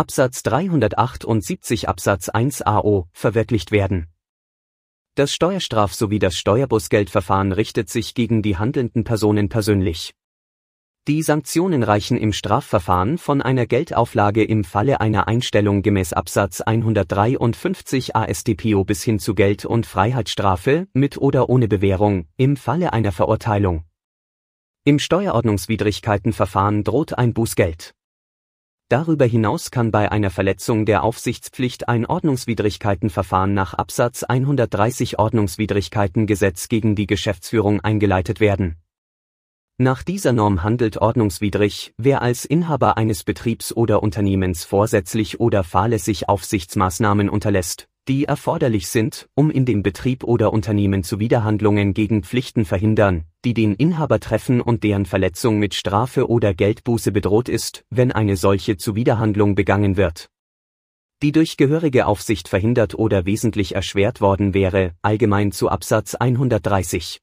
[0.00, 4.06] Absatz 378 Absatz 1 AO, verwirklicht werden
[5.14, 10.14] das Steuerstraf- sowie das Steuerbußgeldverfahren richtet sich gegen die handelnden Personen persönlich.
[11.06, 18.16] Die Sanktionen reichen im Strafverfahren von einer Geldauflage im Falle einer Einstellung gemäß Absatz 153
[18.16, 23.84] AStPO bis hin zu Geld- und Freiheitsstrafe mit oder ohne Bewährung im Falle einer Verurteilung.
[24.84, 27.94] Im Steuerordnungswidrigkeitenverfahren droht ein Bußgeld.
[28.90, 36.96] Darüber hinaus kann bei einer Verletzung der Aufsichtspflicht ein Ordnungswidrigkeitenverfahren nach Absatz 130 Ordnungswidrigkeitengesetz gegen
[36.96, 38.78] die Geschäftsführung eingeleitet werden.
[39.78, 46.28] Nach dieser Norm handelt ordnungswidrig, wer als Inhaber eines Betriebs oder Unternehmens vorsätzlich oder fahrlässig
[46.28, 53.22] Aufsichtsmaßnahmen unterlässt, die erforderlich sind, um in dem Betrieb oder Unternehmen Zuwiderhandlungen gegen Pflichten verhindern,
[53.44, 58.36] die den Inhaber treffen und deren Verletzung mit Strafe oder Geldbuße bedroht ist, wenn eine
[58.36, 60.28] solche Zuwiderhandlung begangen wird.
[61.22, 67.20] Die durch gehörige Aufsicht verhindert oder wesentlich erschwert worden wäre, allgemein zu Absatz 130.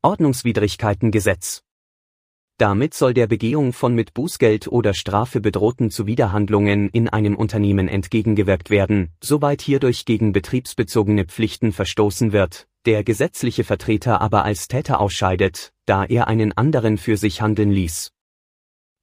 [0.00, 1.62] Ordnungswidrigkeitengesetz
[2.60, 8.68] damit soll der Begehung von mit Bußgeld oder Strafe bedrohten Zuwiderhandlungen in einem Unternehmen entgegengewirkt
[8.68, 15.72] werden, soweit hierdurch gegen betriebsbezogene Pflichten verstoßen wird, der gesetzliche Vertreter aber als Täter ausscheidet,
[15.86, 18.12] da er einen anderen für sich handeln ließ.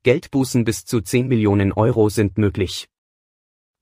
[0.03, 2.87] Geldbußen bis zu 10 Millionen Euro sind möglich.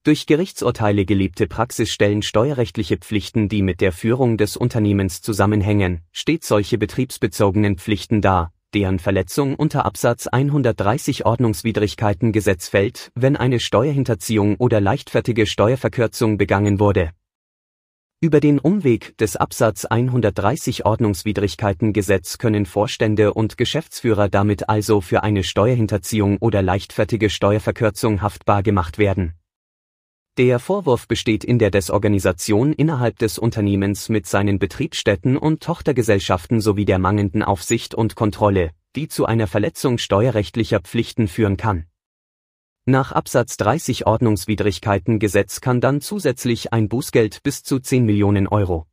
[0.04, 6.48] Durch Gerichtsurteile gelebte Praxis stellen steuerrechtliche Pflichten, die mit der Führung des Unternehmens zusammenhängen, stets
[6.48, 14.80] solche betriebsbezogenen Pflichten dar, deren Verletzung unter Absatz 130 Ordnungswidrigkeitengesetz fällt, wenn eine Steuerhinterziehung oder
[14.80, 17.10] leichtfertige Steuerverkürzung begangen wurde.
[18.20, 25.44] Über den Umweg des Absatz 130 Ordnungswidrigkeitengesetz können Vorstände und Geschäftsführer damit also für eine
[25.44, 29.34] Steuerhinterziehung oder leichtfertige Steuerverkürzung haftbar gemacht werden
[30.38, 36.84] der Vorwurf besteht in der Desorganisation innerhalb des Unternehmens mit seinen Betriebsstätten und Tochtergesellschaften sowie
[36.84, 41.86] der mangelnden Aufsicht und Kontrolle, die zu einer Verletzung steuerrechtlicher Pflichten führen kann.
[42.84, 48.86] Nach Absatz 30 Ordnungswidrigkeitengesetz kann dann zusätzlich ein Bußgeld bis zu 10 Millionen Euro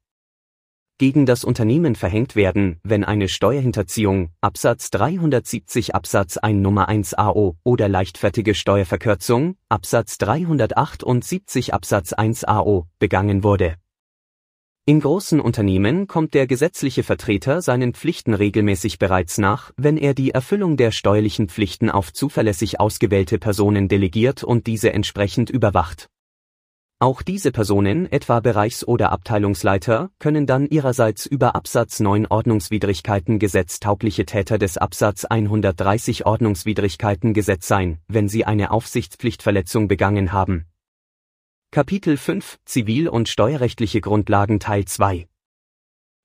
[1.03, 7.57] gegen das Unternehmen verhängt werden, wenn eine Steuerhinterziehung, Absatz 370 Absatz 1 Nummer 1 AO
[7.65, 13.75] oder leichtfertige Steuerverkürzung, Absatz 378 Absatz 1 AO, begangen wurde.
[14.85, 20.31] In großen Unternehmen kommt der gesetzliche Vertreter seinen Pflichten regelmäßig bereits nach, wenn er die
[20.31, 26.07] Erfüllung der steuerlichen Pflichten auf zuverlässig ausgewählte Personen delegiert und diese entsprechend überwacht
[27.03, 34.25] auch diese Personen, etwa Bereichs- oder Abteilungsleiter, können dann ihrerseits über Absatz 9 Ordnungswidrigkeitengesetz taugliche
[34.25, 40.65] Täter des Absatz 130 Ordnungswidrigkeitengesetz sein, wenn sie eine Aufsichtspflichtverletzung begangen haben.
[41.71, 45.27] Kapitel 5 Zivil- und steuerrechtliche Grundlagen Teil 2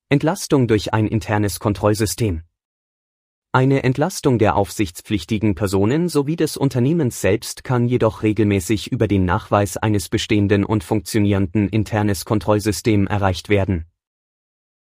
[0.07, 2.43] Entlastung durch ein internes Kontrollsystem
[3.51, 9.75] eine Entlastung der aufsichtspflichtigen Personen sowie des Unternehmens selbst kann jedoch regelmäßig über den Nachweis
[9.75, 13.85] eines bestehenden und funktionierenden internes Kontrollsystem erreicht werden.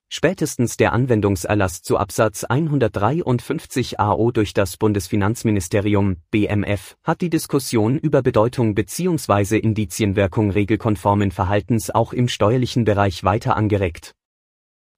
[0.10, 8.22] Spätestens der Anwendungserlass zu Absatz 153 AO durch das Bundesfinanzministerium BMF hat die Diskussion über
[8.22, 9.60] Bedeutung bzw.
[9.60, 14.17] Indizienwirkung regelkonformen Verhaltens auch im steuerlichen Bereich weiter angeregt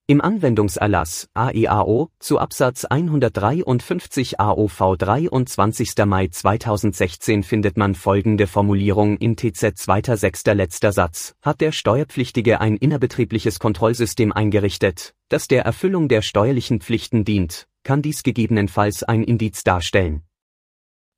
[0.10, 5.93] Im Anwendungserlass AEAO zu Absatz 153 AOV 23.
[6.08, 11.36] Mai 2016 findet man folgende Formulierung in TZ zweiter sechster letzter Satz.
[11.43, 18.02] Hat der Steuerpflichtige ein innerbetriebliches Kontrollsystem eingerichtet, das der Erfüllung der steuerlichen Pflichten dient, kann
[18.02, 20.24] dies gegebenenfalls ein Indiz darstellen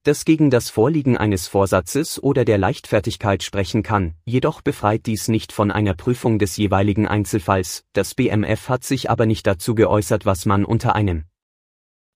[0.03, 5.51] das gegen das Vorliegen eines Vorsatzes oder der Leichtfertigkeit sprechen kann, jedoch befreit dies nicht
[5.51, 10.45] von einer Prüfung des jeweiligen Einzelfalls, das BMF hat sich aber nicht dazu geäußert, was
[10.45, 11.25] man unter einem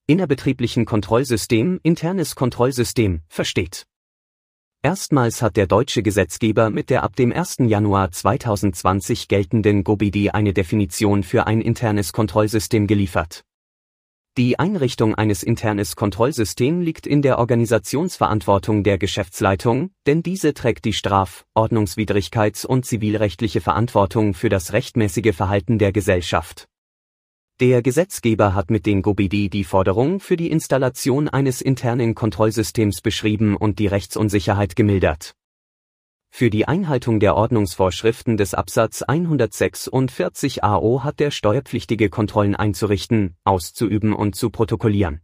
[0.07, 3.85] innerbetrieblichen Kontrollsystem, internes Kontrollsystem, versteht.
[4.83, 7.57] Erstmals hat der deutsche Gesetzgeber mit der ab dem 1.
[7.61, 13.44] Januar 2020 geltenden GOBIDI eine Definition für ein internes Kontrollsystem geliefert
[14.37, 20.91] die Einrichtung eines internes Kontrollsystem liegt in der Organisationsverantwortung der Geschäftsleitung, denn diese trägt die
[20.91, 26.67] Straf-, Ordnungswidrigkeits- und zivilrechtliche Verantwortung für das rechtmäßige Verhalten der Gesellschaft.
[27.61, 33.55] Der Gesetzgeber hat mit den GOBIDI die Forderung für die Installation eines internen Kontrollsystems beschrieben
[33.55, 35.33] und die Rechtsunsicherheit gemildert
[36.35, 44.11] für die Einhaltung der Ordnungsvorschriften des Absatz 146 AO hat der Steuerpflichtige Kontrollen einzurichten, auszuüben
[44.11, 45.21] und zu protokollieren.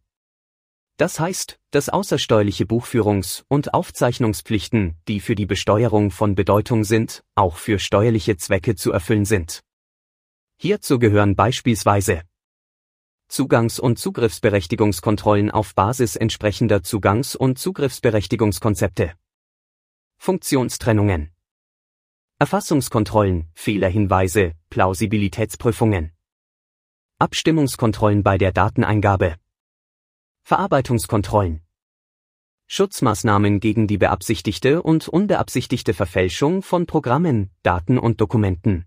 [0.96, 7.58] Das heißt, dass außersteuerliche Buchführungs- und Aufzeichnungspflichten, die für die Besteuerung von Bedeutung sind, auch
[7.58, 9.60] für steuerliche Zwecke zu erfüllen sind.
[10.56, 12.22] Hierzu gehören beispielsweise
[13.28, 19.12] Zugangs- und Zugriffsberechtigungskontrollen auf Basis entsprechender Zugangs- und Zugriffsberechtigungskonzepte
[20.24, 21.32] Funktionstrennungen.
[22.38, 26.12] Erfassungskontrollen, Fehlerhinweise, Plausibilitätsprüfungen.
[27.18, 29.38] Abstimmungskontrollen bei der Dateneingabe.
[30.44, 31.64] Verarbeitungskontrollen.
[32.68, 38.86] Schutzmaßnahmen gegen die beabsichtigte und unbeabsichtigte Verfälschung von Programmen, Daten und Dokumenten.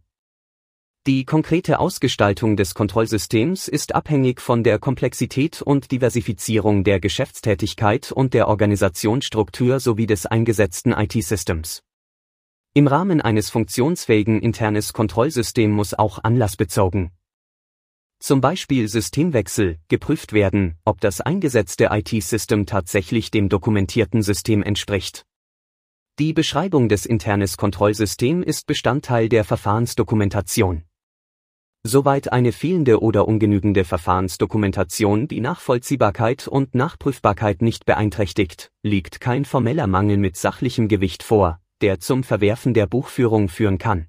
[1.06, 8.32] Die konkrete Ausgestaltung des Kontrollsystems ist abhängig von der Komplexität und Diversifizierung der Geschäftstätigkeit und
[8.32, 11.82] der Organisationsstruktur sowie des eingesetzten IT-Systems.
[12.72, 17.10] Im Rahmen eines funktionsfähigen internes Kontrollsystem muss auch anlassbezogen
[18.18, 25.26] zum Beispiel Systemwechsel, geprüft werden, ob das eingesetzte IT-System tatsächlich dem dokumentierten System entspricht.
[26.18, 30.84] Die Beschreibung des internes Kontrollsystem ist Bestandteil der Verfahrensdokumentation.
[31.86, 39.86] Soweit eine fehlende oder ungenügende Verfahrensdokumentation die Nachvollziehbarkeit und Nachprüfbarkeit nicht beeinträchtigt, liegt kein formeller
[39.86, 44.06] Mangel mit sachlichem Gewicht vor, der zum Verwerfen der Buchführung führen kann.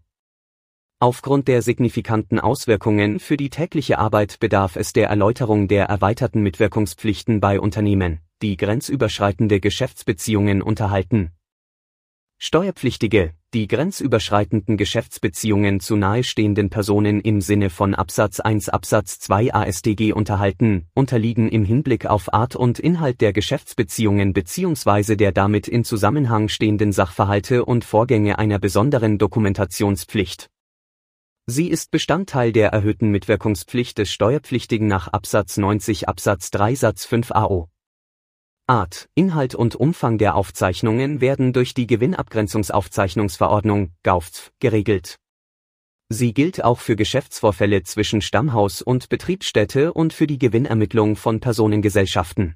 [1.00, 7.42] Aufgrund der signifikanten Auswirkungen für die tägliche Arbeit bedarf es der Erläuterung der erweiterten Mitwirkungspflichten
[7.42, 11.34] bei Unternehmen, die grenzüberschreitende Geschäftsbeziehungen unterhalten.
[12.38, 20.12] Steuerpflichtige, die grenzüberschreitenden Geschäftsbeziehungen zu nahestehenden Personen im Sinne von Absatz 1 Absatz 2 AStG
[20.12, 25.16] unterhalten, unterliegen im Hinblick auf Art und Inhalt der Geschäftsbeziehungen bzw.
[25.16, 30.50] der damit in Zusammenhang stehenden Sachverhalte und Vorgänge einer besonderen Dokumentationspflicht.
[31.48, 37.32] Sie ist Bestandteil der erhöhten Mitwirkungspflicht des Steuerpflichtigen nach Absatz 90 Absatz 3 Satz 5
[37.32, 37.70] AO.
[38.68, 45.20] Art, Inhalt und Umfang der Aufzeichnungen werden durch die Gewinnabgrenzungsaufzeichnungsverordnung (GAUFZ) geregelt.
[46.10, 52.56] Sie gilt auch für Geschäftsvorfälle zwischen Stammhaus und Betriebsstätte und für die Gewinnermittlung von Personengesellschaften.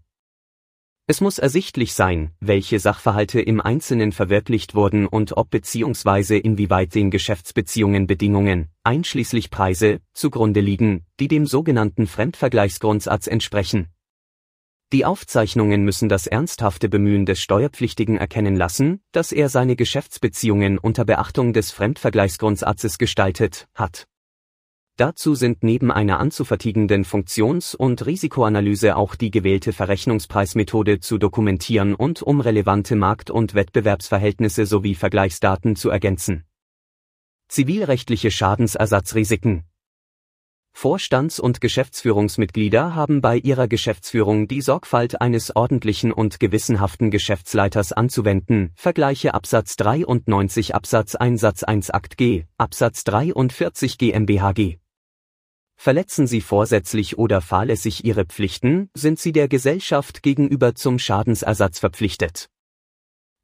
[1.05, 6.39] Es muss ersichtlich sein, welche Sachverhalte im Einzelnen verwirklicht wurden und ob bzw.
[6.39, 13.89] inwieweit den Geschäftsbeziehungen Bedingungen, einschließlich Preise, zugrunde liegen, die dem sogenannten Fremdvergleichsgrundsatz entsprechen
[14.91, 21.05] die Aufzeichnungen müssen das ernsthafte Bemühen des Steuerpflichtigen erkennen lassen, dass er seine Geschäftsbeziehungen unter
[21.05, 24.07] Beachtung des Fremdvergleichsgrundsatzes gestaltet hat.
[24.97, 32.23] Dazu sind neben einer anzuvertiegenden Funktions- und Risikoanalyse auch die gewählte Verrechnungspreismethode zu dokumentieren und
[32.23, 36.45] um relevante Markt- und Wettbewerbsverhältnisse sowie Vergleichsdaten zu ergänzen.
[37.47, 39.68] Zivilrechtliche Schadensersatzrisiken
[40.71, 48.71] Vorstands- und Geschäftsführungsmitglieder haben bei ihrer Geschäftsführung die Sorgfalt eines ordentlichen und gewissenhaften Geschäftsleiters anzuwenden.
[48.75, 54.77] Vergleiche Absatz 93 Absatz 1 Satz 1 Akt G, Absatz 43 GmbHG.
[55.75, 62.49] Verletzen Sie vorsätzlich oder fahrlässig Ihre Pflichten, sind Sie der Gesellschaft gegenüber zum Schadensersatz verpflichtet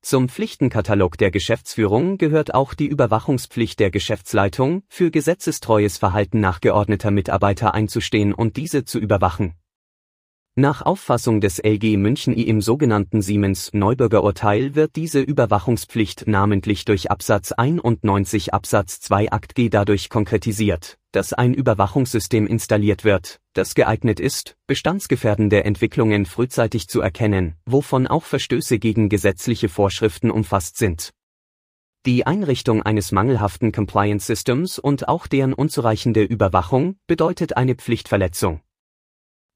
[0.06, 7.74] zum Pflichtenkatalog der Geschäftsführung gehört auch die Überwachungspflicht der Geschäftsleitung, für gesetzestreues Verhalten nachgeordneter Mitarbeiter
[7.74, 9.56] einzustehen und diese zu überwachen.
[10.58, 17.52] Nach Auffassung des LG München I im sogenannten Siemens-Neubürger-Urteil wird diese Überwachungspflicht namentlich durch Absatz
[17.52, 24.56] 91 Absatz 2 Akt G dadurch konkretisiert, dass ein Überwachungssystem installiert wird, das geeignet ist,
[24.66, 31.12] bestandsgefährdende Entwicklungen frühzeitig zu erkennen, wovon auch Verstöße gegen gesetzliche Vorschriften umfasst sind.
[32.06, 38.62] Die Einrichtung eines mangelhaften Compliance Systems und auch deren unzureichende Überwachung bedeutet eine Pflichtverletzung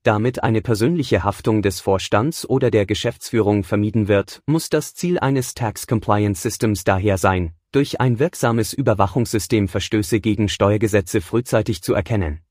[0.04, 5.54] damit eine persönliche Haftung des Vorstands oder der Geschäftsführung vermieden wird, muss das Ziel eines
[5.54, 12.41] Tax Compliance Systems daher sein, durch ein wirksames Überwachungssystem Verstöße gegen Steuergesetze frühzeitig zu erkennen.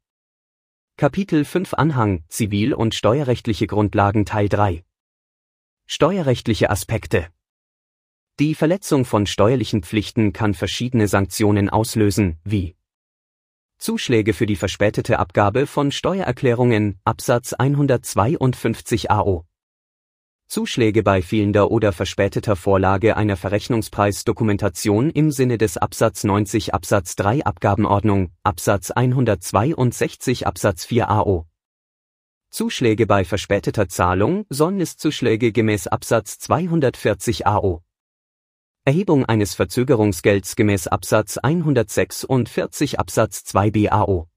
[0.96, 4.84] Kapitel 5 Anhang Zivil- und steuerrechtliche Grundlagen Teil 3
[5.86, 7.28] Steuerrechtliche Aspekte
[8.40, 12.77] Die Verletzung von steuerlichen Pflichten kann verschiedene Sanktionen auslösen, wie
[13.78, 19.44] Zuschläge für die verspätete Abgabe von Steuererklärungen, Absatz 152 AO.
[20.48, 27.44] Zuschläge bei fehlender oder verspäteter Vorlage einer Verrechnungspreisdokumentation im Sinne des Absatz 90 Absatz 3
[27.44, 31.46] Abgabenordnung, Absatz 162 Absatz 4 AO.
[32.50, 37.82] Zuschläge bei verspäteter Zahlung, Sonneszuschläge gemäß Absatz 240 AO.
[38.88, 44.28] Erhebung eines Verzögerungsgelds gemäß Absatz 146 Absatz 2 BAO.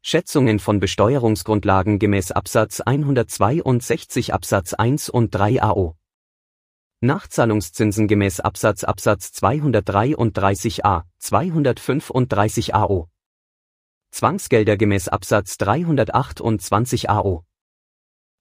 [0.00, 5.96] Schätzungen von Besteuerungsgrundlagen gemäß Absatz 162 Absatz 1 und 3 AO.
[7.00, 13.08] Nachzahlungszinsen gemäß Absatz Absatz 233a, 235 AO.
[14.12, 17.47] Zwangsgelder gemäß Absatz 328 AO.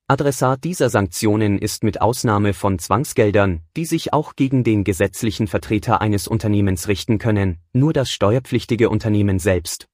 [0.10, 6.00] Adressat dieser Sanktionen ist mit Ausnahme von Zwangsgeldern, die sich auch gegen den gesetzlichen Vertreter
[6.00, 9.90] eines Unternehmens richten können, nur das steuerpflichtige Unternehmen selbst.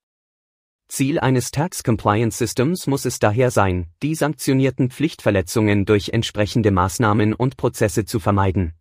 [0.88, 7.34] Ziel eines Tax Compliance Systems muss es daher sein, die sanktionierten Pflichtverletzungen durch entsprechende Maßnahmen
[7.34, 8.76] und Prozesse zu vermeiden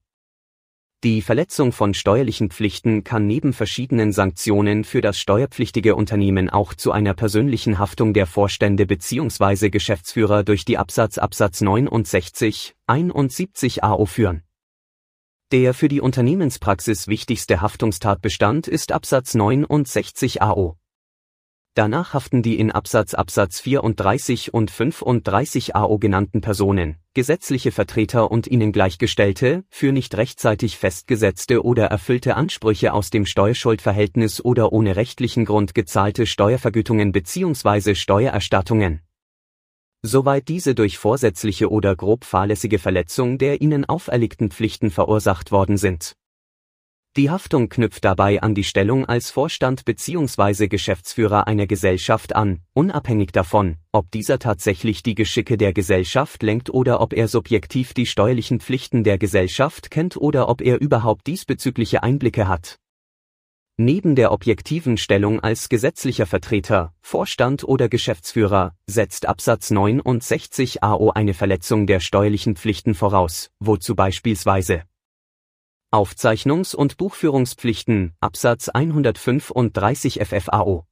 [1.05, 6.93] die Verletzung von steuerlichen Pflichten kann neben verschiedenen Sanktionen für das steuerpflichtige Unternehmen auch zu
[6.93, 9.71] einer persönlichen Haftung der Vorstände bzw.
[9.71, 14.43] Geschäftsführer durch die Absatz Absatz 69, 71 AO führen.
[15.51, 20.77] Der für die Unternehmenspraxis wichtigste Haftungstatbestand ist Absatz 69 AO.
[21.75, 28.47] Danach haften die in Absatz Absatz 34 und 35 AO genannten Personen, gesetzliche Vertreter und
[28.47, 35.47] ihnen Gleichgestellte, für nicht rechtzeitig festgesetzte oder erfüllte Ansprüche aus dem Steuerschuldverhältnis oder ohne rechtlichen
[35.47, 37.95] Grund gezahlte Steuervergütungen bzw.
[37.95, 39.01] Steuererstattungen.
[40.03, 46.16] Soweit diese durch vorsätzliche oder grob fahrlässige Verletzung der ihnen auferlegten Pflichten verursacht worden sind
[47.17, 50.69] die Haftung knüpft dabei an die Stellung als Vorstand bzw.
[50.69, 57.03] Geschäftsführer einer Gesellschaft an, unabhängig davon, ob dieser tatsächlich die Geschicke der Gesellschaft lenkt oder
[57.03, 62.49] ob er subjektiv die steuerlichen Pflichten der Gesellschaft kennt oder ob er überhaupt diesbezügliche Einblicke
[62.49, 62.79] hat.
[63.77, 71.35] Neben der objektiven Stellung als gesetzlicher Vertreter, Vorstand oder Geschäftsführer setzt Absatz 69 AO eine
[71.35, 74.85] Verletzung der steuerlichen Pflichten voraus, wozu beispielsweise
[75.93, 80.86] Aufzeichnungs- und Buchführungspflichten, Absatz 135 FFAO.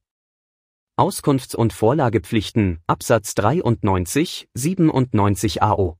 [0.95, 5.97] Auskunfts- und Vorlagepflichten, Absatz 93, 97 AO.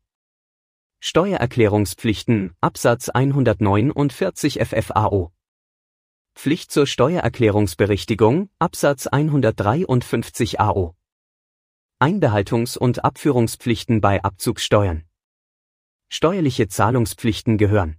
[0.99, 5.31] Steuererklärungspflichten, Absatz 149 FFAO.
[6.35, 10.95] Pflicht zur Steuererklärungsberichtigung, Absatz 153 AO.
[11.99, 15.05] Einbehaltungs- und Abführungspflichten bei Abzugssteuern.
[16.07, 17.97] Steuerliche Zahlungspflichten gehören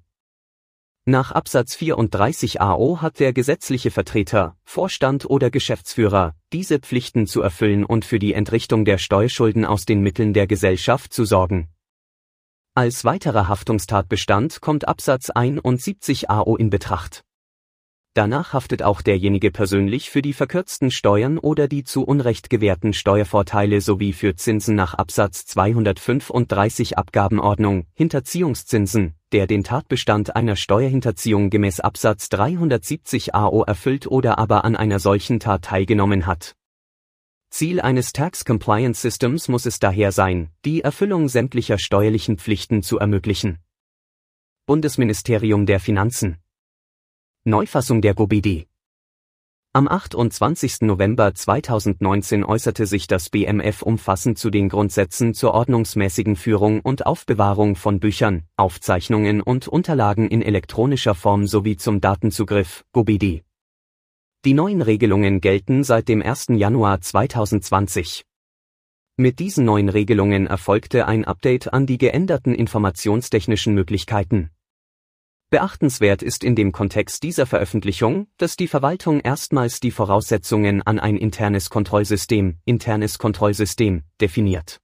[1.05, 7.85] nach Absatz 34 AO hat der gesetzliche Vertreter, Vorstand oder Geschäftsführer, diese Pflichten zu erfüllen
[7.85, 11.69] und für die Entrichtung der Steuerschulden aus den Mitteln der Gesellschaft zu sorgen.
[12.75, 17.25] Als weiterer Haftungstatbestand kommt Absatz 71 AO in Betracht
[18.15, 23.81] Danach haftet auch derjenige persönlich für die verkürzten Steuern oder die zu Unrecht gewährten Steuervorteile
[23.81, 32.29] sowie für Zinsen nach Absatz 235 Abgabenordnung, Hinterziehungszinsen, der den Tatbestand einer Steuerhinterziehung gemäß Absatz
[32.29, 36.55] 370 AO erfüllt oder aber an einer solchen Tat teilgenommen hat.
[37.49, 42.99] Ziel eines Tax Compliance Systems muss es daher sein, die Erfüllung sämtlicher steuerlichen Pflichten zu
[42.99, 43.59] ermöglichen.
[44.67, 46.37] Bundesministerium der Finanzen
[47.45, 48.69] Neufassung der GOBD
[49.73, 50.83] Am 28.
[50.83, 57.75] November 2019 äußerte sich das BMF umfassend zu den Grundsätzen zur ordnungsmäßigen Führung und Aufbewahrung
[57.75, 63.43] von Büchern, Aufzeichnungen und Unterlagen in elektronischer Form sowie zum Datenzugriff, GOBD.
[64.45, 66.47] Die neuen Regelungen gelten seit dem 1.
[66.51, 68.25] Januar 2020.
[69.17, 74.53] Mit diesen neuen Regelungen erfolgte ein Update an die geänderten informationstechnischen Möglichkeiten.
[75.53, 81.19] Beachtenswert ist in dem Kontext dieser Veröffentlichung, dass die Verwaltung erstmals die Voraussetzungen an ein
[81.19, 84.81] internes Kontrollsystem, internes Kontrollsystem, definiert.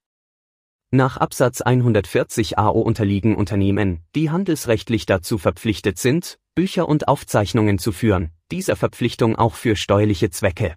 [0.90, 7.90] Nach Absatz 140 AO unterliegen Unternehmen, die handelsrechtlich dazu verpflichtet sind, Bücher und Aufzeichnungen zu
[7.90, 10.74] führen, dieser Verpflichtung auch für steuerliche Zwecke.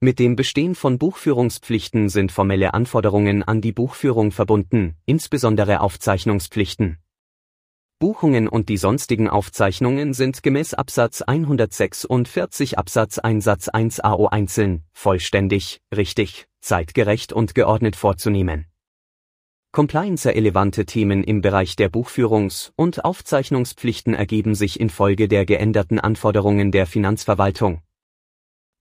[0.00, 6.98] Mit dem Bestehen von Buchführungspflichten sind formelle Anforderungen an die Buchführung verbunden, insbesondere Aufzeichnungspflichten.
[8.02, 14.82] Buchungen und die sonstigen Aufzeichnungen sind gemäß Absatz 146 Absatz 1 Satz 1 AO einzeln,
[14.92, 18.66] vollständig, richtig, zeitgerecht und geordnet vorzunehmen.
[19.70, 26.88] Compliance-relevante Themen im Bereich der Buchführungs- und Aufzeichnungspflichten ergeben sich infolge der geänderten Anforderungen der
[26.88, 27.82] Finanzverwaltung,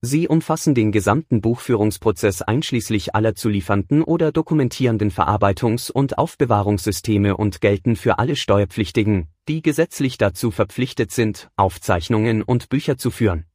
[0.03, 7.61] Sie umfassen den gesamten Buchführungsprozess einschließlich aller zu liefernden oder dokumentierenden Verarbeitungs- und Aufbewahrungssysteme und
[7.61, 13.45] gelten für alle Steuerpflichtigen, die gesetzlich dazu verpflichtet sind, Aufzeichnungen und Bücher zu führen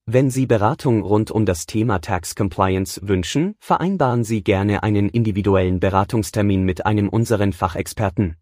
[0.08, 5.80] Wenn Sie Beratung rund um das Thema Tax Compliance wünschen, vereinbaren Sie gerne einen individuellen
[5.80, 8.36] Beratungstermin mit einem unseren Fachexperten.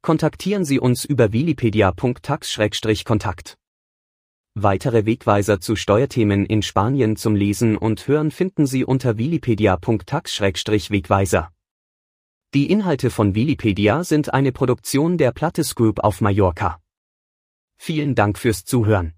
[0.00, 3.58] Kontaktieren Sie uns über wikipedia.tax-kontakt.
[4.54, 11.50] Weitere Wegweiser zu Steuerthemen in Spanien zum Lesen und Hören finden Sie unter wikipedia.tax-wegweiser.
[12.54, 16.80] Die Inhalte von Wikipedia sind eine Produktion der Plattes Group auf Mallorca.
[17.76, 19.12] Vielen Dank fürs Zuhören.